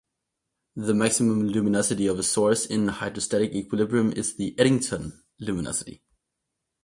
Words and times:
The 0.75 0.95
maximum 0.95 1.45
luminosity 1.49 2.07
of 2.07 2.17
a 2.17 2.23
source 2.23 2.65
in 2.65 2.87
hydrostatic 2.87 3.51
equilibrium 3.51 4.11
is 4.13 4.35
the 4.35 4.55
Eddington 4.59 5.23
luminosity. 5.39 6.01